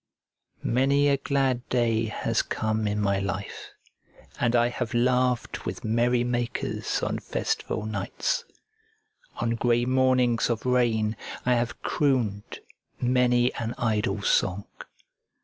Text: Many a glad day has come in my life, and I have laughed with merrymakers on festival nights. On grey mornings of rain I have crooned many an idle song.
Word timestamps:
Many 0.63 1.09
a 1.09 1.17
glad 1.17 1.69
day 1.69 2.05
has 2.05 2.41
come 2.41 2.87
in 2.87 2.99
my 2.99 3.19
life, 3.19 3.69
and 4.39 4.55
I 4.55 4.69
have 4.69 4.95
laughed 4.95 5.67
with 5.67 5.83
merrymakers 5.83 7.03
on 7.03 7.19
festival 7.19 7.85
nights. 7.85 8.43
On 9.35 9.51
grey 9.51 9.85
mornings 9.85 10.49
of 10.49 10.65
rain 10.65 11.15
I 11.45 11.53
have 11.53 11.83
crooned 11.83 12.61
many 12.99 13.53
an 13.53 13.75
idle 13.77 14.23
song. 14.23 14.65